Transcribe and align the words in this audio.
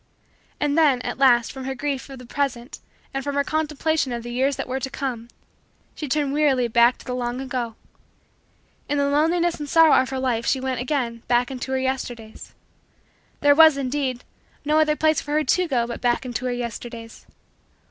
And 0.59 0.75
then, 0.75 0.99
at 1.03 1.19
last, 1.19 1.51
from 1.51 1.65
her 1.65 1.75
grief 1.75 2.09
of 2.09 2.17
the 2.17 2.25
present 2.25 2.79
and 3.13 3.23
from 3.23 3.35
her 3.35 3.43
contemplation 3.43 4.11
of 4.11 4.23
the 4.23 4.31
years 4.33 4.55
that 4.55 4.67
were 4.67 4.79
to 4.79 4.89
come, 4.89 5.27
she 5.93 6.07
turned 6.07 6.33
wearily 6.33 6.67
back 6.67 6.97
to 6.97 7.05
the 7.05 7.13
long 7.13 7.39
ago. 7.39 7.75
In 8.89 8.97
the 8.97 9.07
loneliness 9.07 9.59
and 9.59 9.69
sorrow 9.69 9.93
of 9.93 10.09
her 10.09 10.17
life 10.17 10.47
she 10.47 10.59
went, 10.59 10.81
again, 10.81 11.21
hack 11.29 11.51
into 11.51 11.71
her 11.73 11.77
Yesterdays. 11.77 12.55
There 13.41 13.53
was, 13.53 13.77
indeed, 13.77 14.23
no 14.65 14.79
other 14.79 14.95
place 14.95 15.21
for 15.21 15.33
her 15.33 15.43
to 15.43 15.67
go 15.67 15.85
but 15.85 16.01
back 16.01 16.25
into 16.25 16.45
her 16.45 16.51
Yesterdays. 16.51 17.27